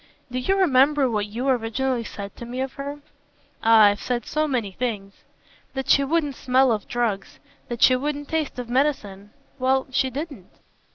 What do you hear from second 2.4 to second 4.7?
me of her?" "Ah I've said so